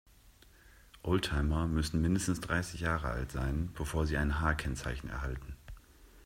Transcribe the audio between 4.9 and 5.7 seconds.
erhalten.